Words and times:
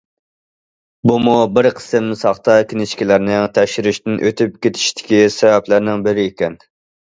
بۇمۇ 1.11 1.35
بىر 1.57 1.69
قىسىم 1.79 2.07
ساختا 2.21 2.55
كىنىشكىلارنىڭ 2.73 3.47
تەكشۈرۈشتىن 3.59 4.19
ئۆتۈپ 4.25 4.59
كېتىشىدىكى 4.67 5.23
سەۋەبلەرنىڭ 5.39 6.05
بىرى 6.11 6.29
ئىكەن. 6.33 6.61